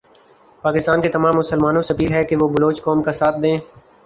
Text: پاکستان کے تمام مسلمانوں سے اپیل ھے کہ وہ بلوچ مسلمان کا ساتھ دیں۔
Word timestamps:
پاکستان 0.63 1.01
کے 1.01 1.09
تمام 1.09 1.35
مسلمانوں 1.37 1.81
سے 1.81 1.93
اپیل 1.93 2.11
ھے 2.13 2.23
کہ 2.23 2.35
وہ 2.35 2.47
بلوچ 2.49 2.75
مسلمان 2.77 3.03
کا 3.03 3.11
ساتھ 3.11 3.37
دیں۔ 3.43 3.57